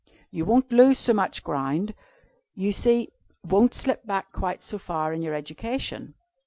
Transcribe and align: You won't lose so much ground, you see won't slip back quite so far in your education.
You 0.31 0.45
won't 0.45 0.71
lose 0.71 0.97
so 0.97 1.13
much 1.13 1.43
ground, 1.43 1.93
you 2.55 2.71
see 2.71 3.09
won't 3.43 3.75
slip 3.75 4.03
back 4.03 4.31
quite 4.31 4.63
so 4.63 4.79
far 4.79 5.13
in 5.13 5.21
your 5.21 5.35
education. 5.35 6.15